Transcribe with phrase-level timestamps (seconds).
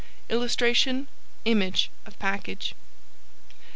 [0.29, 1.07] [Illustration:
[1.45, 2.73] Image of package.